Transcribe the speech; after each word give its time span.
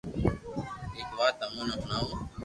ايڪ 0.95 1.09
وات 1.17 1.33
تمون 1.39 1.65
ني 1.69 1.75
ڄڻاوو 1.81 2.13